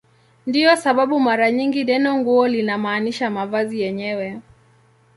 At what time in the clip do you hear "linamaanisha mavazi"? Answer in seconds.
2.47-3.81